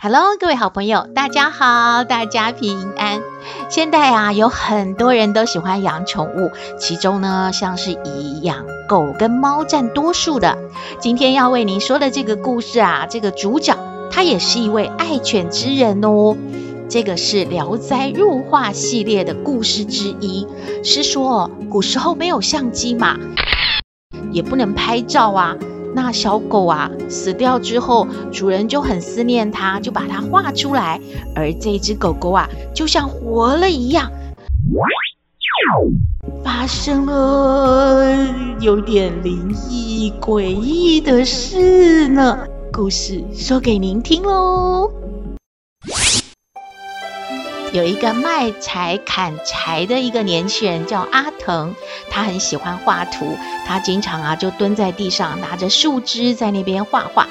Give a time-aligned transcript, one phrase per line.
[0.00, 3.20] Hello，各位好朋友，大家好，大家平安。
[3.68, 10.56] 现在啊，有很多人都喜欢养宠物，其中呢，像是以养狗跟猫占多数的。
[11.00, 13.76] 今天要为您说的这个故事啊，这个主角
[14.08, 16.36] 他也是一位爱犬之人哦。
[16.88, 20.46] 这个是《聊斋入画》系列的故事之一，
[20.84, 23.16] 是说古时候没有相机嘛，
[24.30, 25.56] 也不能拍照啊。
[25.94, 31.00] 那小狗啊死掉之后，主人就很思念它，就把它画出来。
[31.34, 34.10] 而这只狗狗啊，就像活了一样，
[36.44, 38.14] 发生了
[38.60, 42.46] 有点灵异诡异的事呢。
[42.72, 45.07] 故事说给您听喽。
[47.72, 51.74] 有一个卖柴砍柴的一个年轻人叫阿腾，
[52.10, 57.28] 他很喜欢画图，他经常啊就蹲在地上拿着树枝在那边画画。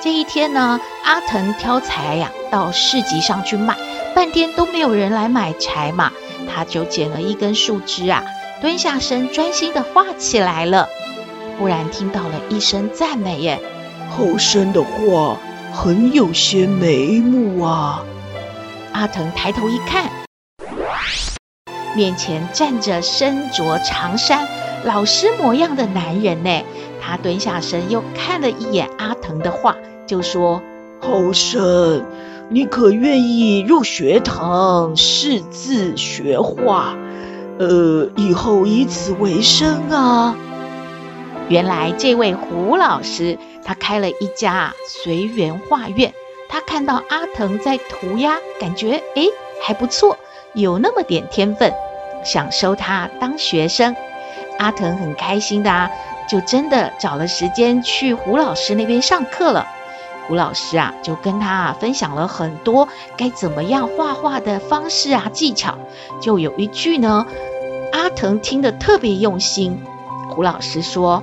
[0.00, 3.76] 这一天呢，阿腾挑柴呀到市集上去卖，
[4.14, 6.12] 半天都没有人来买柴嘛，
[6.54, 8.22] 他就捡了一根树枝啊，
[8.60, 10.86] 蹲下身专心的画起来了。
[11.58, 13.58] 忽然听到了一声赞美耶，
[14.10, 15.38] 后生的画，
[15.72, 18.04] 很有些眉目啊。
[18.98, 20.10] 阿腾抬头一看，
[21.94, 24.48] 面前站着身着长衫、
[24.84, 26.64] 老师模样的男人呢。
[27.00, 30.60] 他蹲下身，又看了一眼阿腾的画，就说
[31.00, 32.04] ：“后生，
[32.50, 36.96] 你可愿意入学堂识字学画？
[37.60, 40.34] 呃，以后以此为生啊？”
[41.48, 46.12] 原来这位胡老师，他开了一家随缘画院。
[46.48, 49.28] 他看到阿腾在涂鸦，感觉诶
[49.62, 50.16] 还不错，
[50.54, 51.72] 有那么点天分，
[52.24, 53.94] 想收他当学生。
[54.58, 55.90] 阿腾很开心的啊，
[56.28, 59.66] 就真的找了时间去胡老师那边上课了。
[60.26, 65.78] 胡老师啊，就跟他啊分享了很多该怎么样画画的方式啊技巧。
[66.20, 67.26] 就有一句呢，
[67.92, 69.80] 阿腾听得特别用心。
[70.30, 71.22] 胡老师说：“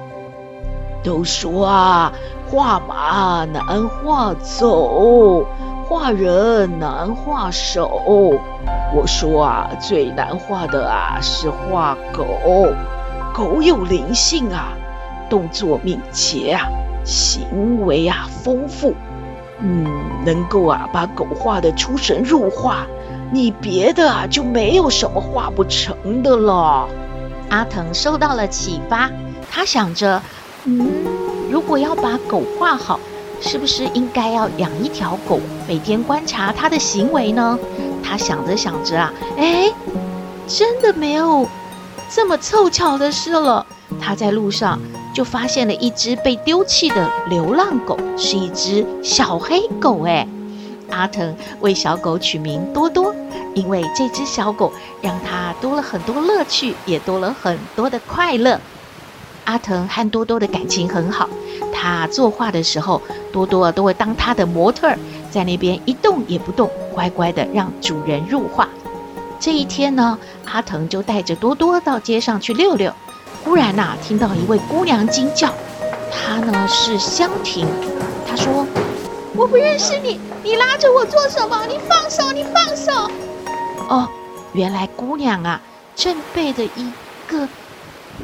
[1.05, 2.11] 都说啊。”
[2.47, 5.43] 画马难画走，
[5.87, 8.39] 画人难画手。
[8.93, 12.25] 我说啊，最难画的啊是画狗。
[13.33, 14.69] 狗有灵性啊，
[15.27, 16.67] 动作敏捷啊，
[17.03, 18.93] 行为啊丰富。
[19.59, 19.87] 嗯，
[20.23, 22.85] 能够啊把狗画得出神入化，
[23.31, 26.87] 你别的啊就没有什么画不成的了。
[27.49, 29.09] 阿腾受到了启发，
[29.51, 30.21] 他想着，
[30.65, 31.05] 嗯。
[31.51, 32.99] 如果要把狗画好，
[33.39, 37.57] 是不是应该要养一条狗，每天观察它的行为呢？
[38.03, 39.71] 他想着想着啊，哎，
[40.47, 41.47] 真的没有
[42.09, 43.65] 这么凑巧的事了。
[43.99, 44.79] 他在路上
[45.13, 50.03] 就发现了一只被丢弃的流浪狗，是一只小黑狗。
[50.05, 50.27] 哎，
[50.89, 53.15] 阿腾为小狗取名多多，
[53.53, 54.71] 因为这只小狗
[55.01, 58.59] 让他多了很多乐趣，也多了很多的快乐。
[59.45, 61.29] 阿腾和多多的感情很好，
[61.73, 63.01] 他作画的时候，
[63.31, 64.93] 多多都会当他的模特，
[65.31, 68.67] 在那边一动也不动，乖乖的让主人入画。
[69.39, 72.91] 这一天呢，阿腾就带着多多到街上去溜溜，
[73.43, 75.53] 忽然呐、听到一位姑娘惊叫，
[76.11, 77.67] 她呢是香婷，
[78.27, 78.65] 她说
[79.35, 81.65] ：“我不认识你，你拉着我做什么？
[81.67, 83.11] 你放手，你放手！”
[83.89, 84.07] 哦，
[84.53, 85.61] 原来姑娘啊，
[85.95, 86.91] 正背着一
[87.27, 87.47] 个。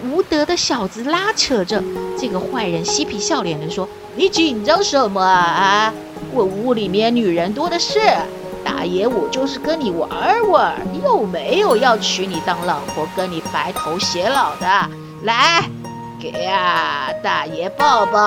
[0.05, 1.83] 无德的小子拉扯着
[2.17, 5.93] 这个坏人，嬉皮笑脸地说：“你紧张什么啊？
[6.33, 7.99] 我屋里面女人多的是，
[8.63, 10.09] 大爷我就是跟你玩
[10.49, 14.67] 玩，又没有要娶你当老婆，跟你白头偕老的。
[15.23, 15.69] 来，
[16.19, 18.19] 给啊，大爷抱抱。”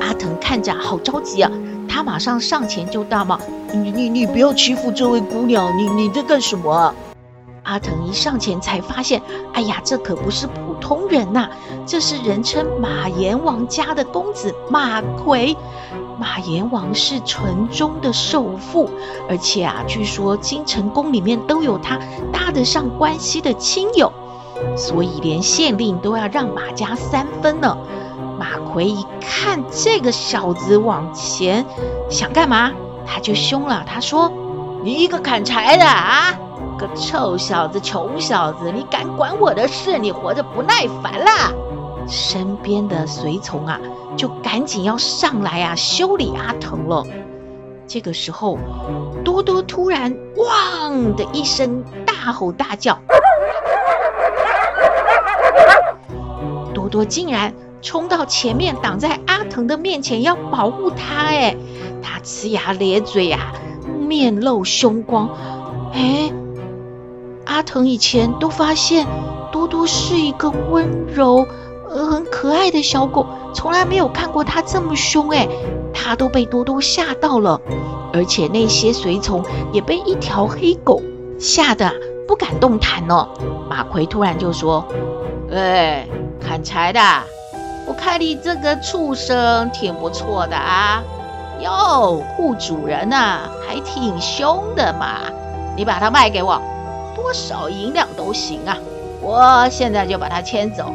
[0.00, 1.50] 阿腾看着好着急啊，
[1.88, 3.38] 他马上上前就大骂
[3.72, 6.92] ：“你你你不要欺负这位姑娘，你你在干什么？”
[7.64, 9.20] 阿腾一上前才发现，
[9.52, 11.48] 哎呀，这可不是普通人呐，
[11.84, 15.56] 这是人称马阎王家的公子马奎。
[16.16, 18.88] 马阎王是城中的首富，
[19.28, 21.98] 而且啊，据说京城宫里面都有他
[22.32, 24.12] 搭得上关系的亲友，
[24.76, 27.76] 所以连县令都要让马家三分呢。
[28.38, 31.64] 马奎一看这个小子往前
[32.08, 32.70] 想干嘛，
[33.04, 33.84] 他就凶了。
[33.84, 34.30] 他说
[34.84, 36.32] ：“你一个砍柴的啊，
[36.74, 39.98] 个臭小子，穷小子，你敢管我的事？
[39.98, 41.52] 你活着不耐烦啦！”
[42.06, 43.80] 身边的随从啊，
[44.16, 47.04] 就赶紧要上来啊，修理阿腾了。
[47.86, 48.58] 这个时候，
[49.24, 52.98] 多多突然“汪”的一声大吼大叫，
[56.74, 61.24] 多多竟然冲到前面，挡在阿腾的面前，要保护他。
[61.26, 61.56] 哎，
[62.02, 63.52] 他呲牙咧嘴呀、啊，
[63.98, 65.28] 面露凶光。
[65.92, 66.32] 哎，
[67.54, 69.06] 阿腾以前都发现
[69.52, 71.46] 多多是一个温柔。
[71.88, 73.24] 呃很可爱的小狗，
[73.54, 75.46] 从来没有看过它这么凶哎！
[75.92, 77.60] 它都被多多吓到了，
[78.12, 81.00] 而且那些随从也被一条黑狗
[81.38, 81.94] 吓得
[82.26, 83.28] 不敢动弹呢。
[83.70, 84.84] 马奎突然就说
[85.54, 86.08] ：“哎，
[86.44, 87.00] 砍柴的，
[87.86, 91.00] 我看你这个畜生挺不错的啊，
[91.60, 95.20] 哟，护主人呐、还挺凶的嘛！
[95.76, 96.60] 你把它卖给我，
[97.24, 98.76] 多少银两都行啊，
[99.22, 100.92] 我现在就把它牵走。”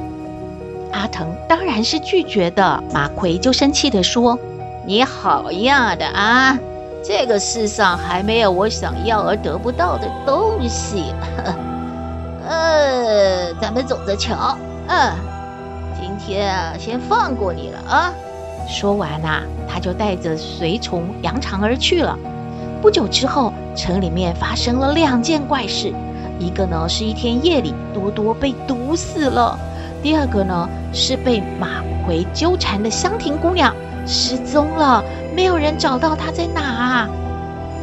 [0.93, 4.37] 阿腾当然是拒绝的，马奎就生气地说
[4.85, 6.55] ：“你好样的啊！
[7.03, 11.15] 这个世上还没有我想要而得不到的东西。
[11.35, 11.55] 呵”
[12.47, 14.55] 呃，咱们走着瞧。
[14.87, 15.11] 嗯，
[15.99, 18.13] 今天啊，先放过你了啊！
[18.67, 22.15] 说完啊，他就带着随从扬长而去了。
[22.83, 25.91] 不久之后，城里面发生了两件怪事，
[26.39, 29.59] 一个呢是一天夜里，多多被毒死了。
[30.01, 33.75] 第二个呢，是被马奎纠缠的香亭姑娘
[34.07, 35.03] 失踪了，
[35.35, 37.09] 没有人找到她在哪啊。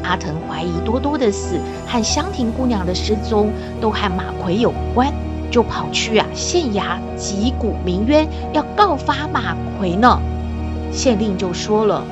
[0.03, 3.51] 阿腾怀疑多多的死和香亭姑娘的失踪
[3.81, 5.13] 都和马奎有关，
[5.51, 10.19] 就跑去啊县衙击鼓鸣冤，要告发马奎呢。
[10.93, 12.03] 县令就说了，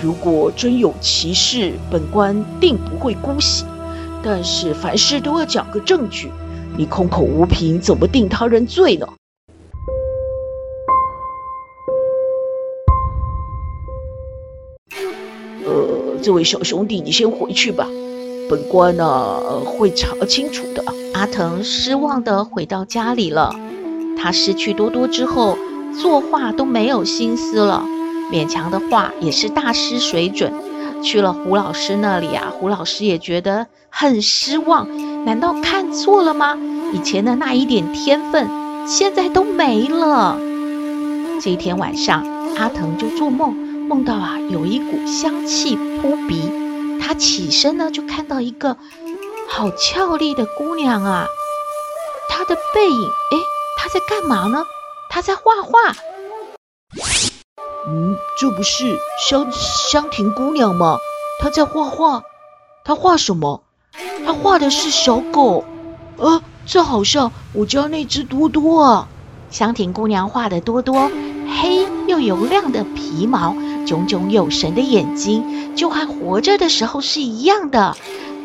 [0.00, 3.64] 如果真有其事，本官定不会姑息，
[4.24, 6.30] 但是凡事都要讲个证据，
[6.76, 9.06] 你空口无凭，怎么定他人罪呢？
[15.64, 17.88] 呃这位小兄弟，你先回去吧，
[18.48, 20.84] 本官呢、会查清楚的。
[21.14, 23.54] 阿藤失望的回到家里了。
[24.16, 25.58] 他失去多多之后，
[26.00, 27.84] 作画都没有心思了，
[28.30, 30.52] 勉强的画也是大失水准。
[31.02, 34.88] 去了胡老师那里啊，胡老师也觉得很失望。
[35.24, 36.56] 难道看错了吗？
[36.92, 38.48] 以前的那一点天分，
[38.86, 40.38] 现在都没了。
[41.40, 42.24] 这一天晚上，
[42.56, 43.54] 阿腾就做梦。
[43.88, 46.50] 梦到啊，有一股香气扑鼻，
[47.00, 48.76] 他起身呢，就看到一个
[49.48, 51.26] 好俏丽的姑娘啊，
[52.28, 53.36] 她的背影，哎，
[53.76, 54.64] 她在干嘛呢？
[55.10, 55.94] 她在画画。
[57.88, 58.96] 嗯，这不是
[59.28, 60.98] 香香婷姑娘吗？
[61.40, 62.22] 她在画画，
[62.84, 63.62] 她画什么？
[64.24, 65.64] 她画的是小狗，
[66.18, 69.08] 啊，这好像我家那只多多啊。
[69.50, 71.10] 香婷姑娘画的多多，
[71.60, 73.54] 黑又油亮的皮毛。
[73.84, 77.96] 炯炯有神的眼睛，就和活着的时候是一样的。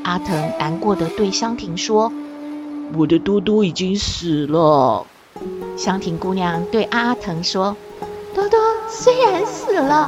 [0.03, 2.11] 阿藤难过的对香婷说
[2.97, 5.05] ：“我的多多已经死了。”
[5.77, 7.77] 香婷姑娘对阿藤说
[8.37, 10.07] ：“多多虽然死了，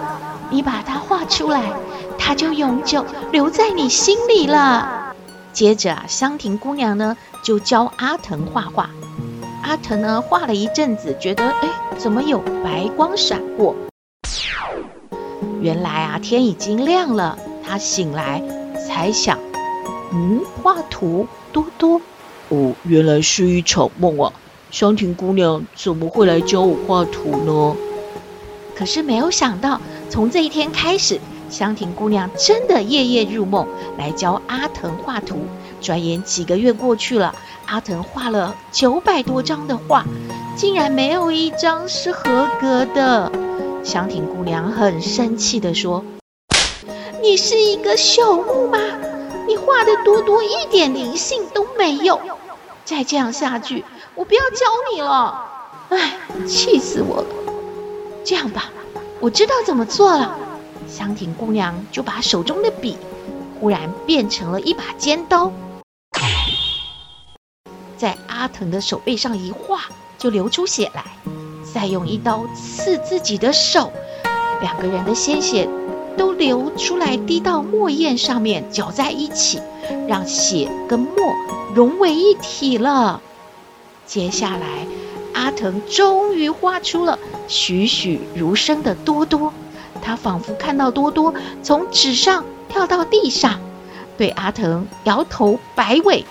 [0.51, 1.73] 你把它画出来，
[2.15, 5.15] 它就永久留在你心里了。”
[5.51, 8.87] 接着，香亭姑娘呢就教阿腾画画。
[9.63, 13.75] 阿腾呢画了一阵子，觉得哎，怎么有白光闪过？
[15.59, 17.35] 原来啊，天已经亮了。
[17.67, 18.43] 他醒来
[18.87, 19.39] 才想，
[20.13, 21.99] 嗯，画图多多。
[22.49, 24.31] 哦，原来是一场梦啊！
[24.69, 27.75] 香亭姑娘怎么会来教我画图呢？
[28.79, 31.19] 可是没有想到，从这一天开始，
[31.49, 33.67] 香婷姑娘真的夜夜入梦
[33.97, 35.41] 来教阿藤画图。
[35.81, 40.05] 转眼几个月过去了，阿藤画了九百多张的画，
[40.55, 43.29] 竟然没有一张是合格的。
[43.83, 46.05] 香婷姑娘很生气地说
[47.21, 48.79] ：“你是一个朽木吗？
[49.45, 52.21] 你画的多多一点灵性都没有。
[52.85, 53.83] 再这样下去，
[54.15, 55.49] 我不要教你了。
[55.89, 56.13] 哎，
[56.47, 57.25] 气死我了！
[58.23, 58.71] 这样吧，
[59.19, 60.37] 我知道怎么做了。”
[60.87, 62.97] 香婷姑娘就把手中的笔
[63.59, 65.51] 忽然变成了一把尖刀，
[67.97, 69.81] 在阿腾的手背上一划，
[70.17, 71.03] 就流出血来。
[71.71, 73.91] 再用一刀刺自己的手，
[74.61, 75.69] 两个人的鲜血
[76.17, 79.61] 都流出来，滴到墨砚上面，搅在一起，
[80.07, 81.13] 让血跟墨
[81.75, 83.21] 融为一体了。
[84.07, 84.87] 接下来，
[85.33, 87.17] 阿腾终于画出了
[87.47, 89.53] 栩栩如生的多多。
[90.01, 93.59] 他仿佛看到多多从纸上跳到地上，
[94.17, 96.25] 对阿腾摇头摆尾。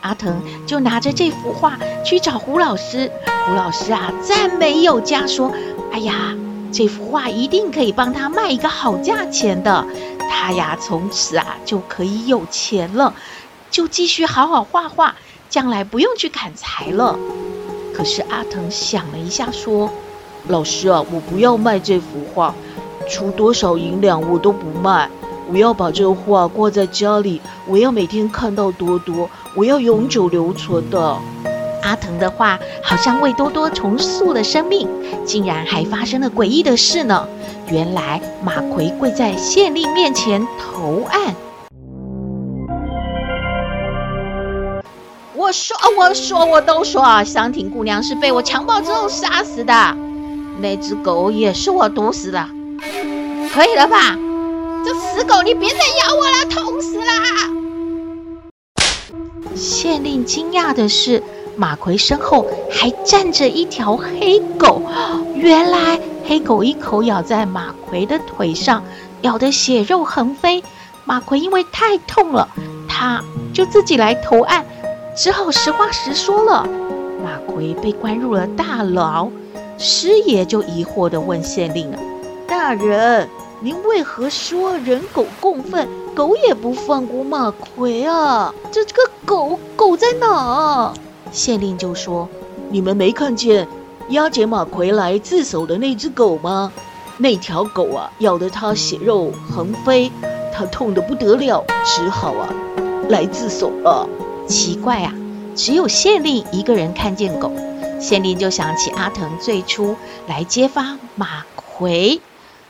[0.00, 3.10] 阿腾就拿着这幅画去找胡老师。
[3.46, 5.52] 胡老师啊，赞美有加，说
[5.92, 6.34] ：“哎呀，
[6.72, 9.86] 这幅画一定可以帮他卖一个好价钱的。
[10.30, 13.14] 他呀，从此啊就可以有钱了，
[13.70, 15.16] 就继续好好画画，
[15.50, 17.18] 将来不用去砍柴了。”
[17.98, 19.90] 可是阿腾想了一下，说
[20.46, 22.54] ：“老师啊，我不要卖这幅画，
[23.10, 25.10] 出多少银两我都不卖。
[25.50, 31.18] 我要把这画挂在家里，我要每天看到多多，我要永久留存的。”
[31.82, 34.88] 阿腾的话好像为多多重塑了生命，
[35.24, 37.26] 竟然还发生了诡异的事呢！
[37.68, 41.34] 原来马奎跪在县令面前投案。
[45.48, 49.96] 我说，我说，我都说啊，香婷姑娘是被我强暴之后杀死的，
[50.60, 52.46] 那只狗也是我毒死的，
[53.50, 54.14] 可以了吧？
[54.84, 57.04] 这死狗，你别再咬我了，痛死了！
[59.56, 61.22] 县令惊讶的是，
[61.56, 64.82] 马奎身后还站着一条黑狗，
[65.34, 68.84] 原来黑狗一口咬在马奎的腿上，
[69.22, 70.62] 咬得血肉横飞。
[71.06, 72.46] 马奎因为太痛了，
[72.86, 73.24] 他
[73.54, 74.66] 就自己来投案。
[75.18, 76.64] 只好实话实说了，
[77.24, 79.28] 马奎被关入了大牢。
[79.76, 81.92] 师爷就疑惑地问县令
[82.46, 83.28] ：“大人，
[83.60, 88.54] 您为何说人狗共愤，狗也不放过马奎啊？
[88.70, 90.94] 这这个狗狗在哪？”
[91.32, 92.28] 县令就说
[92.70, 93.66] ：“你们没看见
[94.10, 96.70] 押解马奎来自首的那只狗吗？
[97.16, 100.12] 那条狗啊，咬得他血肉横飞，
[100.54, 102.48] 他痛得不得了，只好啊
[103.08, 104.08] 来自首了。”
[104.48, 105.14] 奇怪啊，
[105.54, 107.52] 只有县令一个人看见狗。
[108.00, 112.20] 县令就想起阿腾最初来揭发马奎，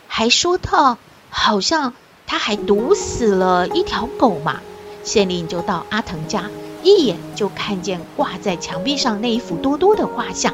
[0.06, 0.98] 还说他
[1.30, 1.94] 好像
[2.26, 4.60] 他还毒死了一条狗嘛。
[5.04, 6.50] 县令就到阿腾家，
[6.82, 10.52] 一眼就看见挂在墙壁上那一幅多多的画像。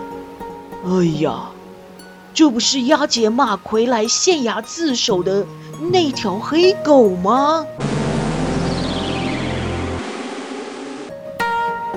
[0.85, 1.51] 哎呀，
[2.35, 5.47] 这不是押解马奎来县衙自首的
[5.93, 7.65] 那条黑狗吗？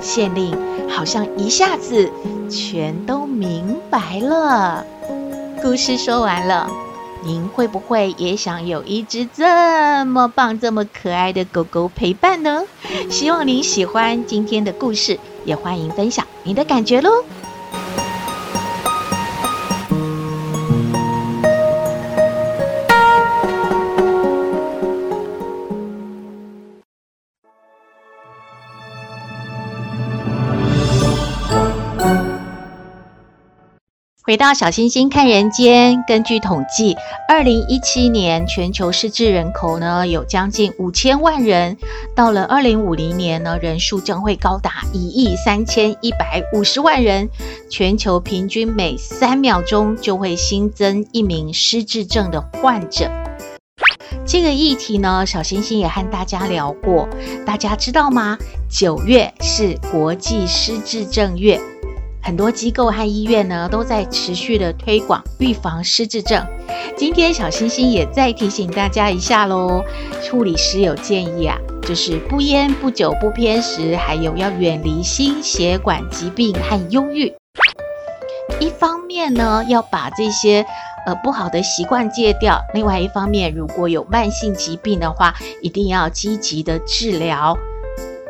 [0.00, 0.56] 县令
[0.88, 2.10] 好像一下子
[2.50, 4.84] 全都明白了。
[5.62, 6.70] 故事说完了，
[7.24, 12.62] 您会不会也想有一只这么棒、这么可爱的狗狗陪伴呢？
[13.10, 17.10] 希望您喜欢今天的故事，也欢迎分享您的感觉喽。
[34.28, 36.94] 回到小星星看人间，根据统计，
[37.26, 41.78] 二零一七年全球失智人口呢有将近五千万人，
[42.14, 47.30] 到了二零五零年呢，人数将会高达一亿三千一百五十万人，
[47.70, 53.10] 全球平均每三秒钟就会新增一名失智症的患者。
[54.26, 57.08] 这个议题呢，小星星也和大家聊过，
[57.46, 58.36] 大家知道吗？
[58.70, 61.58] 九月是国际失智症月。
[62.28, 66.46] 很多机构和医院呢，都在持续的推广预防失智症。
[66.94, 69.82] 今天小星星也再提醒大家一下喽，
[70.30, 77.32] 护理师有建议啊，就是不烟不酒不偏食，还有要远离心血管疾病和忧郁。
[78.60, 80.66] 一方面呢，要把这些
[81.06, 87.56] 呃不好的习惯戒掉；另外一方面，如果有慢性疾病的话，一定要积极的治疗。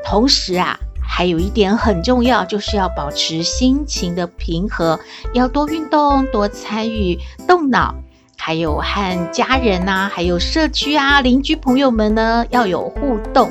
[0.05, 0.79] 同时啊。
[1.11, 5.01] 还有一点很重要，就是要保持心情的平和，
[5.33, 7.95] 要多运动，多参与动脑，
[8.37, 13.51] 还有和家人呐、还有社区啊、邻居朋友们呢要有互动，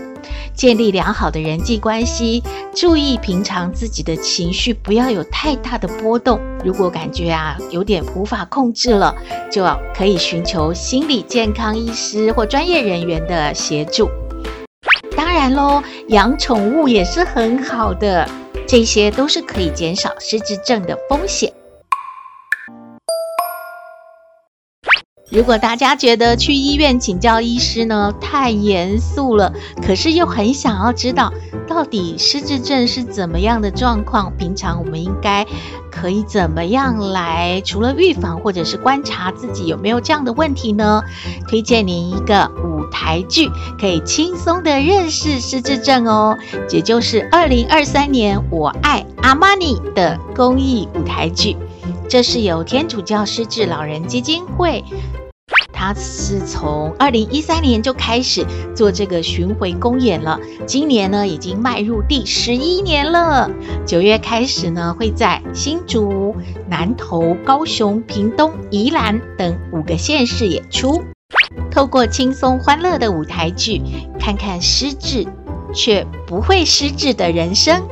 [0.53, 2.41] 建立良好的人际关系，
[2.73, 6.39] 注意平常自己的情绪，不要有太大的波动。
[6.63, 9.13] 如果感觉啊有点无法控制了，
[9.51, 14.09] 就要可以寻求心理健康医师或专业人员的协助。
[15.47, 18.27] 然喽，养宠物也是很好的，
[18.67, 21.53] 这些都是可以减少失智症的风险。
[25.31, 29.53] 如果大家觉得去医院请教医师呢太严肃了，
[29.85, 31.31] 可是又很想要知道
[31.65, 35.45] 到底失智症是怎么样的状况，平常我们应该
[35.99, 41.01] 可以怎么样来除了预防或者是观察自己有没有这样的问题呢？
[41.47, 43.49] 推荐您一个舞台剧，
[43.79, 46.37] 可以轻松的认识失智症哦。
[46.69, 51.57] 也就是二零二三年我爱阿玛尼的公益舞台剧，
[52.07, 54.83] 这是由天主教失智老人基金会。
[55.79, 58.43] 他是从二零一三年就开始
[58.75, 63.51] 做这个巡回公演了，今年呢已经迈入第十一年了。
[63.85, 66.35] 九月开始呢，会在新竹、
[66.67, 71.03] 南投、高雄、屏东、宜兰等五个县市演出。
[71.69, 73.79] 透过轻松欢乐的舞台剧，
[74.19, 75.27] 看看失智
[75.75, 77.83] 却不会失智的人生。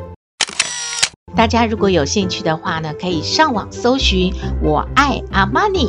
[1.35, 5.87] 大家如果有兴趣的话呢，可以上网搜寻“我爱阿玛尼”。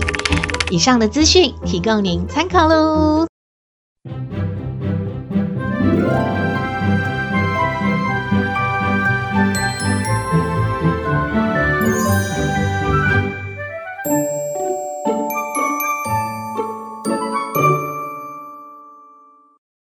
[0.71, 3.27] 以上的资讯提供您参考喽。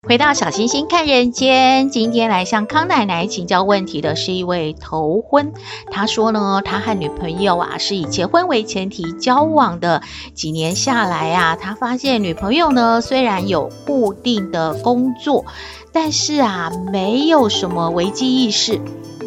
[0.10, 5.54] 回到小星星看人间，今天来向康奶奶请教问题的是一位头婚。
[5.92, 10.02] 他说呢，他和女朋友啊是以结婚为前提交往的，
[10.34, 15.46] 几年下来啊，他发现女朋友呢虽然有固定的工作，
[15.94, 18.82] 但是啊没有什么危机意识，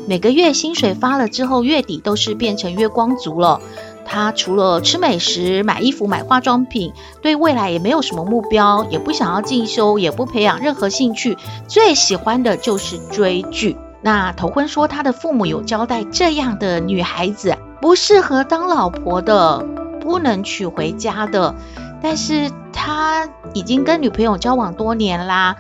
[0.09, 3.61] 每个月薪水发了之后，月底都是变成月光族了。
[4.05, 6.93] 他除了吃美食、买衣服、买化妆品，
[7.23, 13.77] 对未来也没有什么目标，也不想要进修，也不培养任何兴趣，最喜欢的就是追剧。
[14.03, 19.65] 那头婚说，他的父母有交代，这样的女孩子不适合当老婆的，
[20.01, 21.55] 不能娶回家的。
[22.03, 25.57] 但是他已经跟女朋友交往多年啦，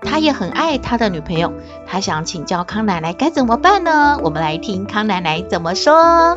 [0.00, 1.52] 他也很爱他的女朋友，
[1.86, 4.18] 他想请教康奶奶该怎么办呢？
[4.24, 6.36] 我们来听康奶奶怎么说。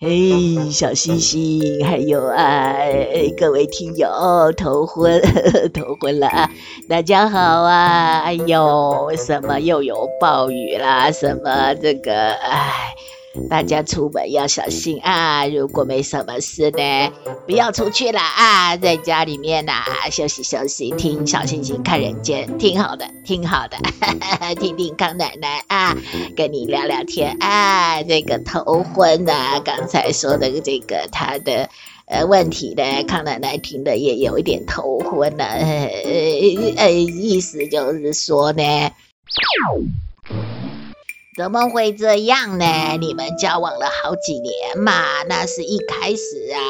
[0.00, 2.74] 嘿， 小星星，还有啊，
[3.38, 4.08] 各位听友，
[4.56, 5.20] 头昏，
[5.72, 6.50] 头昏了啊！
[6.88, 8.20] 大家好啊！
[8.24, 11.10] 哎呦，什么又有暴雨啦？
[11.12, 12.94] 什么这个，哎。
[13.50, 15.46] 大家出门要小心啊！
[15.46, 17.12] 如果没什么事呢，
[17.46, 23.76] 不要出去了啊，在家里面呐、啊，休息休息，听小星星看人间，挺好的，挺好的，
[24.56, 25.96] 听听康奶奶啊，
[26.36, 28.02] 跟你聊聊天啊。
[28.02, 31.68] 这个头婚啊，刚才说的这个他的
[32.06, 38.62] 呃问题呢，康奶奶听的也有一点头昏了、啊，呃呃，意思就是说呢。
[41.36, 42.96] 怎么会这样呢？
[43.00, 46.60] 你们交往了好几年嘛，那是一开始啊，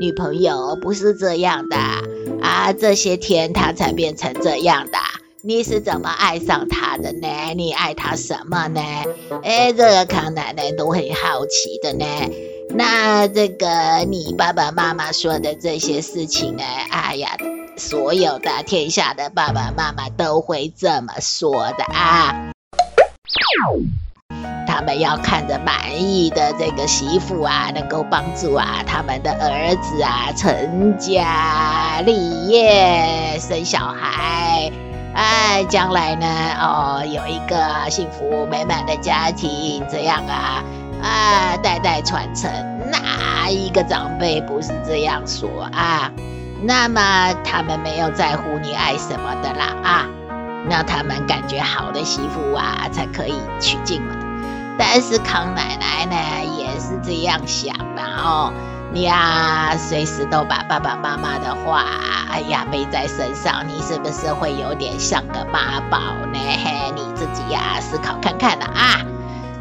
[0.00, 1.76] 女朋友不是这样的
[2.40, 4.98] 啊，这些天她才变成这样的。
[5.42, 7.28] 你是怎么爱上她的呢？
[7.54, 8.80] 你爱她什么呢？
[9.42, 12.06] 哎，这个康奶奶都很好奇的呢。
[12.70, 16.64] 那这个你爸爸妈妈说的这些事情呢？
[16.90, 17.36] 哎呀，
[17.76, 22.50] 所有的天下的爸爸妈妈都会这么说的啊。
[24.76, 34.70] 他们要看着满意的这个媳妇啊，能够帮助啊他们的儿子啊成家立业、生小孩，
[35.14, 36.26] 哎，将来呢，
[36.60, 40.62] 哦，有一个幸福美满的家庭，这样啊，
[41.02, 42.50] 啊，代代传承。
[42.90, 46.12] 哪一个长辈不是这样说啊？
[46.62, 50.06] 那么他们没有在乎你爱什么的啦啊，
[50.68, 54.25] 那他们感觉好的媳妇啊，才可以娶进门。
[54.78, 56.16] 但是康奶奶呢，
[56.58, 58.52] 也是这样想的哦。
[58.92, 61.84] 你呀，随时都把爸爸妈妈的话，
[62.30, 65.98] 哎呀背在身上，你是不是会有点像个妈宝
[66.32, 66.38] 呢？
[66.94, 69.00] 你自己呀，思考看看了啊。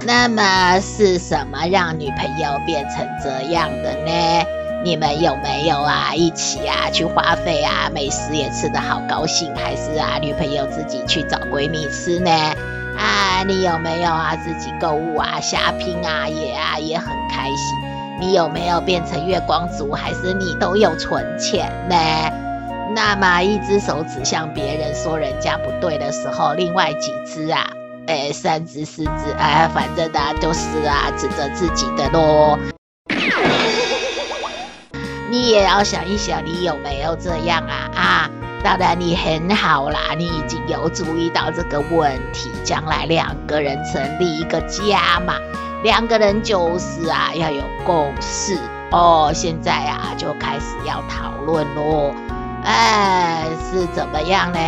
[0.05, 4.45] 那么是什么让女朋友变成这样的呢？
[4.83, 12.31] 你们有没有啊一起啊去花费啊，美食也吃得好高兴，还是啊女朋友自己去找闺蜜吃呢？
[13.05, 14.35] 啊，你有没有啊？
[14.35, 17.77] 自己购物啊瞎拼啊，也啊也很开心。
[18.19, 19.91] 你有没有变成月光族？
[19.91, 21.95] 还是你都有存钱呢？
[22.95, 27.69] 那么一只手指向别人说人家不对的时候，另外几只啊，
[28.07, 32.57] 哎，三只四只，哎，反正啊都是啊指着自己的咯。
[35.29, 37.91] 你也要想一想，你有没有这样啊？
[37.95, 38.29] 啊？
[38.65, 45.35] 当然你很好啦，你已经有注意到这个问题，将来两个人成立一个家嘛，
[45.83, 48.57] 两个人就是啊要有共识
[48.89, 49.31] 哦。
[49.35, 52.11] 现在啊就开始要讨论喽，
[52.63, 54.59] 哎，是怎么样呢？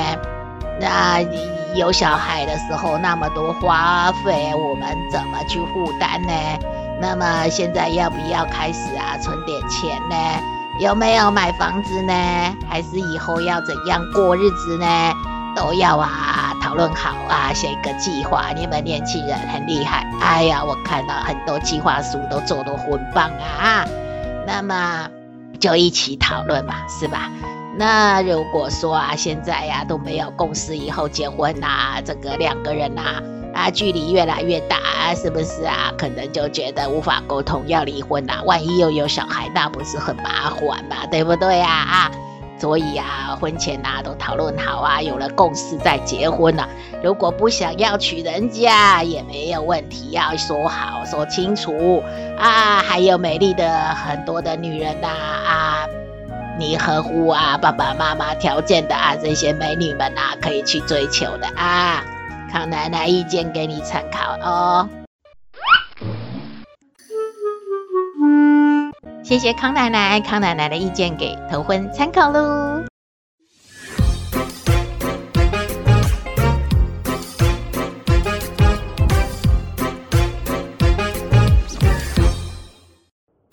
[0.79, 1.39] 那你
[1.73, 6.33] 有小孩的时候那么多花费，我们怎么去负担呢？
[7.01, 10.15] 那么现在要不要开始啊存点钱呢？
[10.79, 12.13] 有没有买房子呢？
[12.69, 14.85] 还是以后要怎样过日子呢？
[15.55, 18.51] 都要啊，讨论好啊，写一个计划。
[18.55, 23.83] 你们年轻人很厉害，哎呀，我看到很多计划书都做得很棒啊。
[24.45, 25.09] 那么
[25.59, 27.31] 就一起讨论嘛，是吧？
[27.75, 33.21] 那如果说啊，现在呀、都没有共识，以后结婚啊，这个两个人啊
[33.57, 34.77] 啊距离越来越大，
[35.15, 35.91] 是不是啊？
[35.97, 38.43] 可能就觉得无法沟通，要离婚啊。
[38.45, 41.05] 万一又有小孩，那不是很麻烦嘛？
[41.09, 41.67] 对不对呀？
[41.67, 42.11] 啊？
[42.59, 46.69] 所以啊，婚前啊都讨论好啊，有了共识再结婚了啊。
[47.03, 52.03] 如果不想要娶人家也没有问题，要说好说清楚
[52.37, 52.81] 啊。
[52.81, 55.87] 还有美丽的很多的女人呐啊，啊，
[56.57, 62.03] 你合乎啊爸爸妈妈条件的啊，这些美女们啊可以去追求的啊。
[62.51, 64.89] 康奶奶意见给你参考哦。
[69.23, 72.83] 谢谢康奶奶，康奶奶的意见给头婚参考喽。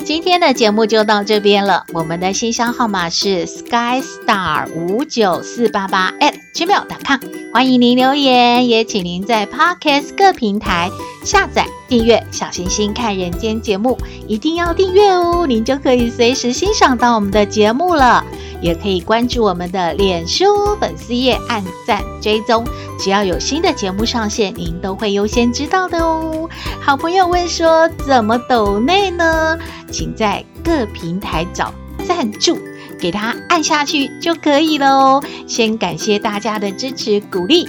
[0.05, 7.19] 今天的节目就到这边了，我们的信箱号码是 skystar 五九四八八 at gmail.com，
[7.53, 10.89] 欢迎您留言，也请您在 Podcast 各平台
[11.25, 18.25] 下载订阅小星星看人间节目，一定要订阅哦，您就可以随时欣赏到我们的节目了。
[18.61, 22.65] 也可以关注我们的脸书粉丝页，按赞追踪，
[23.01, 26.49] 只要有新的节目上线，您都会优先知道的哦。
[26.81, 29.59] 好朋友问说，怎么抖内呢？
[29.91, 31.75] 请在各平台找
[32.07, 32.57] 赞助，
[32.95, 35.23] 给它按下去就可以了哦。
[35.47, 37.69] 先感谢大家的支持鼓励。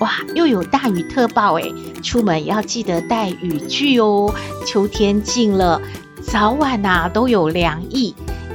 [0.00, 4.34] 哇，又有大雨特报诶，出门要记得带雨具哦。
[4.66, 5.80] 秋天近了，
[6.22, 8.14] 早晚呐、都有凉意。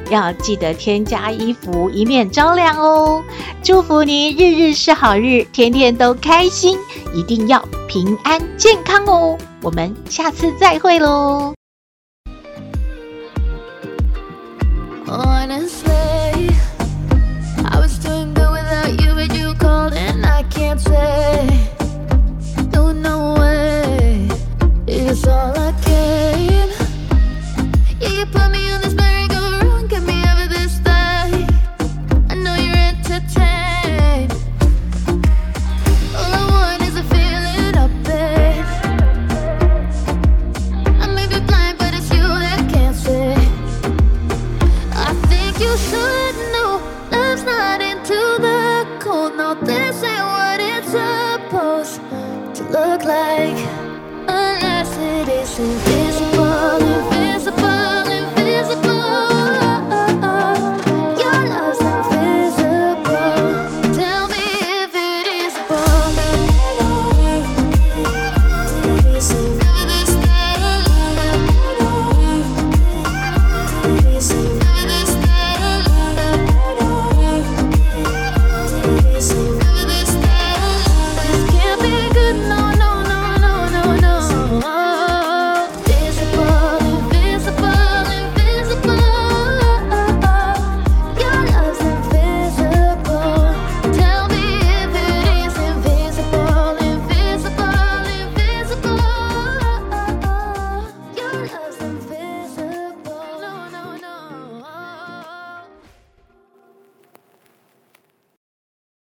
[0.10, 3.24] 要记得添加衣服，以免着凉哦。
[3.64, 6.78] 祝福您日日是好日，天天都开心，
[7.14, 9.38] 一定要平安健康哦。
[9.62, 11.54] 我们下次再会喽。
[15.12, 16.21] Honestly